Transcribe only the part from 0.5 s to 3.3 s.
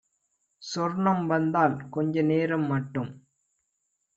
சொர்ணம் வந்தால் கொஞ்ச நேரம்மட்டும்